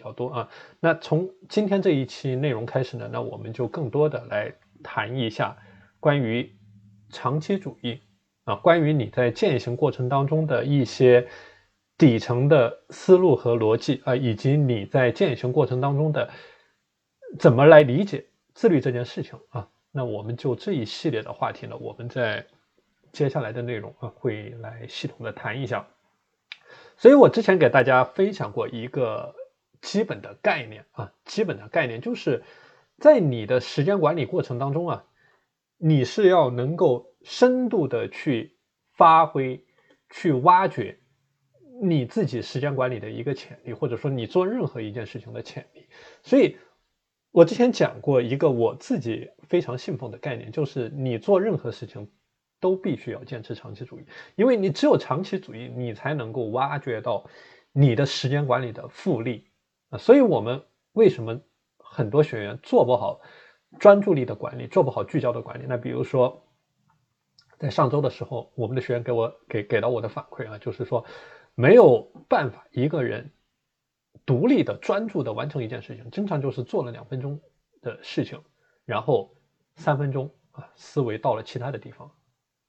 [0.00, 0.48] 较多啊。
[0.80, 5.56] 那从今天这一期内容开始呢，那我们就更多的来谈一下
[6.00, 6.50] 关于
[7.10, 8.00] 长期主义
[8.44, 11.28] 啊，关于你在践行过程当中的一些
[11.98, 16.30] 底层的思路和逻辑啊，以及你在践行过程当中的
[17.38, 18.24] 怎么来理解
[18.54, 19.68] 自律这件事情啊。
[19.92, 22.46] 那我们就这一系列的话题呢，我们在
[23.12, 25.86] 接下来的内容啊，会来系统的谈一下。
[26.96, 29.34] 所以我之前给大家分享过一个
[29.80, 32.42] 基本的概念啊，基本的概念就是
[32.98, 35.04] 在你的时间管理过程当中啊，
[35.78, 38.56] 你是要能够深度的去
[38.92, 39.64] 发挥、
[40.10, 40.98] 去挖掘
[41.82, 45.86] 你自己时间管理的一个潜力，或者说你做任何一件事情的潜力。
[46.22, 46.56] 所以。
[47.32, 52.10] 我之前讲过一个我自己非常信奉的概念，就是你做任何事情
[52.58, 54.04] 都必须要坚持长期主义，
[54.34, 57.24] 因为你只有长期主义，你才能够挖掘到
[57.70, 59.44] 你的时间管理的复利
[59.90, 59.98] 啊。
[59.98, 61.40] 所以，我们为什么
[61.78, 63.20] 很多学员做不好
[63.78, 65.66] 专注力的管理，做不好聚焦的管理？
[65.68, 66.42] 那比如说，
[67.58, 71.04] 在上周的时候，我们的学员给我给给到我的反馈啊，就是说
[71.54, 73.30] 没有办法一个人。
[74.26, 77.40] 独立的、专注的完成一件事情，经常就是做了两分钟
[77.80, 78.40] 的事情，
[78.84, 79.34] 然后
[79.76, 82.12] 三分钟啊，思维到了其他的地方，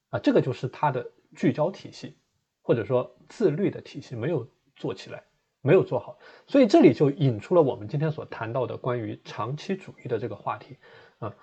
[0.10, 2.18] 啊，这个就是他的聚焦体系，
[2.62, 5.24] 或者说自律的体系没有做起来，
[5.62, 6.18] 没有做好，
[6.48, 10.78] 所以这里就引出了我们今天所谈到的关于长期主义的这个话题
[11.20, 11.34] 啊。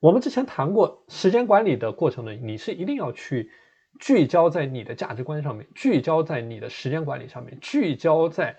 [0.00, 3.50] 我们之前谈过时间管理的过程呢，你是一定要去
[3.98, 8.56] 聚焦在你的价值观上面，聚焦在你的时间管理上面，聚焦在。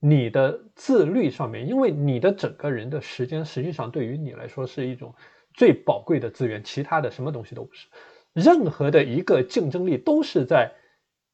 [0.00, 5.12] 你的自律上面，因为你的整个人的时间，实际上对于你来说是一种
[5.54, 7.88] 最宝贵的资源，其他的什么东西都不是。
[8.32, 10.70] 任何的一个竞争力都是在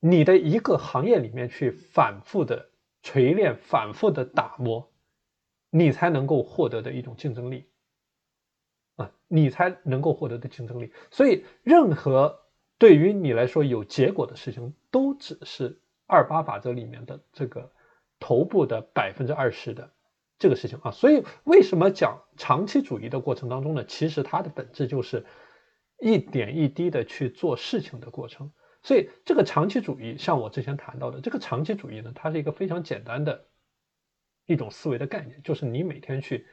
[0.01, 2.71] 你的一个行业里面去反复的
[3.05, 4.91] 锤炼、反复的打磨，
[5.71, 7.69] 你才能够获得的一种竞争力
[8.97, 10.93] 啊，你才能够获得的竞争力。
[11.13, 12.41] 所以，任何
[12.79, 17.71] 对于你来说有结果的事情，都只是二八法则里面的这个。
[18.21, 19.93] 头部的百分之二十的
[20.39, 23.85] 这个事情啊，所以为什么讲长期主义的过程当中呢？
[23.85, 25.27] 其实它的本质就是
[26.01, 28.51] 一点一滴的去做事情的过程。
[28.85, 33.45] 所以这个长期主义，像我之前谈到的这个长期主义呢，它是一个非常简单的
[34.47, 36.47] 一种思维的概念，就是你每天去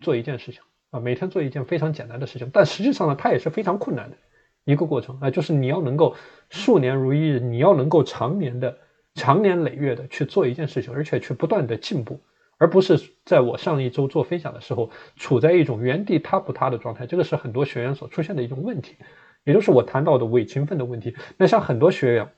[0.00, 4.16] 做一件事情啊，每天做一件非常简单的事情，但实际上呢，它也是非常困难的
[4.64, 6.16] 一个过程啊，就是你要能够
[6.50, 8.78] 数年如一日，你要能够常年的。
[9.16, 12.20] 长年累月的去做一件事情，而且去不断的进步，
[12.58, 17.06] 而不是在我上一周做分享的时候处在一种原地踏步踏的状态。
[17.06, 18.96] 这个是很多学员所出现的一种问题，
[19.44, 21.16] 也就是我谈到的伪勤奋的问题。
[21.36, 22.32] 那像很多学员，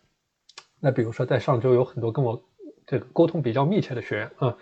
[0.80, 2.44] 那比如说在上周有很多跟我
[2.86, 4.56] 这个沟通比较密切的学员啊，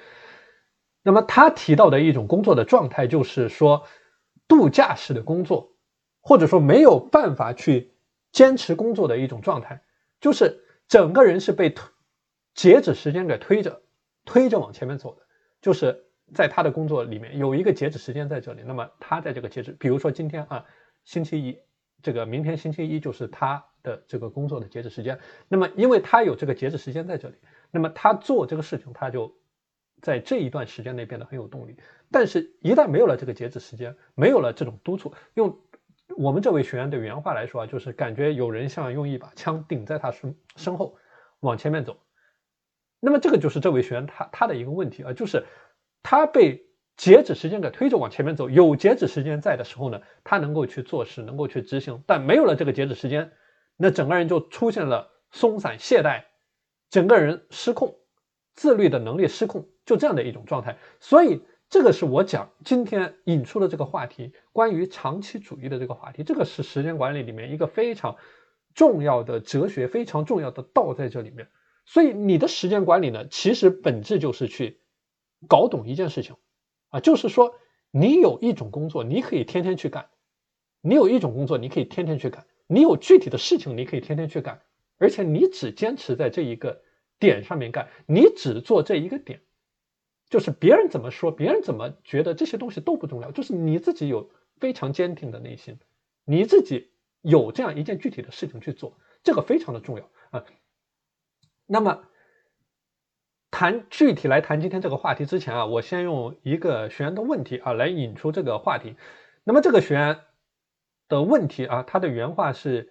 [1.02, 3.84] 那么他提到的一种工作的状态就是说
[4.46, 5.72] 度假式的工作，
[6.20, 7.92] 或者说没有办法去
[8.30, 9.82] 坚持工作的一种状态，
[10.20, 11.90] 就是整个人是被推。
[12.54, 13.82] 截止时间给推着，
[14.24, 15.22] 推着往前面走的，
[15.60, 18.62] 就是在他的工作里面有一个截止时间在这里。
[18.64, 20.64] 那么他在这个截止，比如说今天啊，
[21.04, 21.58] 星期一，
[22.04, 25.18] 这个明天星期一就是他的这个工作的截止时间。
[25.48, 27.34] 那么因为他有这个截止时间在这里，
[27.70, 29.34] 那么他做这个事情，他就
[30.02, 31.78] 在这一段时间内变得很有动力。
[32.10, 35.58] 但是，一旦没有了这个截止时间，没有了这种督促，用
[36.18, 40.98] 我们这位学员的原话来说啊，就是感觉有人像用一把枪顶在他身身后
[41.40, 41.96] 往前面走。
[43.00, 45.46] 那么这个就是这位学员他他的一个问题啊，就是
[46.02, 46.66] 他被
[46.96, 48.48] 截止时间给推着往前面走。
[48.48, 53.32] 有截止时间在的时候呢，他能够去做事，能够去执行；但没有了这个截止时间，
[53.76, 56.24] 那整个人就出现了松散懈怠，
[56.90, 57.96] 整个人失控，
[58.54, 60.78] 自律的能力失控，就这样的一种状态。
[61.00, 66.22] 所以这个是我讲今天引出的这个话题，关于长期主义的这个话题。
[66.22, 68.16] 这个是时间管理里面一个非常
[68.74, 71.48] 重要的哲学，非常重要的道在这里面。
[71.86, 74.80] 所以你的时间管理呢，其实本质就是去
[75.48, 76.36] 搞懂一件事情，
[76.94, 77.56] 啊，就是说
[77.90, 80.04] 你有一种工作，你可以天天去干；
[80.80, 84.62] 你有一种工作，你可以天天去干；你有具体的事情，你可以天天去干，
[84.98, 86.82] 而且你只坚持在这一个
[87.18, 89.40] 点上面干，你只做这一个点，
[90.30, 94.30] 就是别人怎么说，别人怎么觉得这些东西都不重要，就是你自己有
[94.60, 95.76] 非常坚定的内心，
[96.24, 96.92] 你自己
[97.22, 100.44] 有这样一件具体的事情去做，这个非常的重要啊。
[101.66, 102.04] 那么，
[103.54, 108.96] 谈具体来谈今天这个话题之前啊，我先用一个学员的问题啊来引出这个话题。
[109.44, 110.18] 那么这个学员
[111.08, 112.88] 的问题啊，他的原话是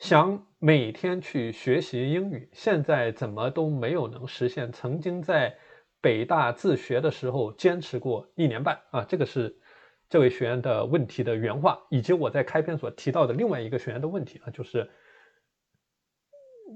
[0.00, 5.56] 想每天去学习英语，现在怎么都没有能实现曾经在
[6.00, 9.54] 北大自学的时候坚持过一年半啊，这个是
[10.08, 14.90] 这位学员的问题的原话，以及我在开篇所提到的另外一个学员的问题啊，就是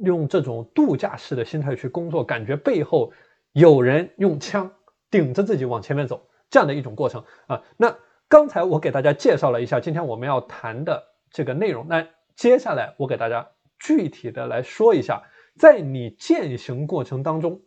[0.02, 3.12] 用这种度假式的心态去工作，感觉背后
[3.52, 4.72] 有人用枪
[5.10, 7.62] 顶着自己往前面走，这样的一种过程啊。
[7.76, 7.96] 那
[8.28, 13.48] 刚才我给大家介绍了一下今天我们要谈的这个内容，那接下来我给大家
[13.78, 15.22] 具体的来说一下，
[15.58, 17.62] 在你践行过程当中。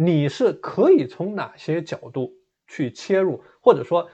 [0.00, 2.34] 你是可以从哪些角度
[2.68, 4.08] 去切入，或者说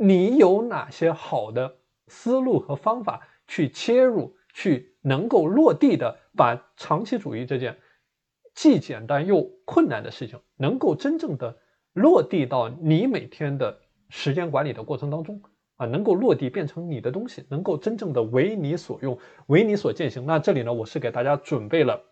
[0.00, 1.76] 你有哪些好的
[2.08, 7.78] 思路和方法去切入，去能够落地的把长期主义这件
[8.56, 11.56] 既简单又困难的事情，能够真正的
[11.92, 13.78] 落地到你每天的
[14.08, 15.40] 时间管理的过程当中
[15.76, 19.16] 啊，能够落地变成你的东西，能够真正的为你所用，
[19.46, 20.26] 为你所践行。
[20.26, 22.02] 那这里呢，我是给大家准备了。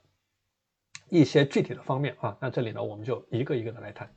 [1.08, 4.08] 一些具体的方面啊，那这里呢，我们就一个一个的来谈。